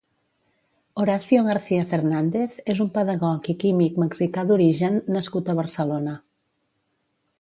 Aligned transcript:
Horacio 1.01 1.43
García 1.49 1.83
Fernández 1.91 2.57
és 2.75 2.81
un 2.85 2.89
pedagog 2.97 3.49
i 3.55 3.57
químic 3.65 4.01
mexicà 4.05 4.47
d'origen 4.53 4.99
nascut 5.19 5.53
a 5.55 5.59
Barcelona. 5.61 6.17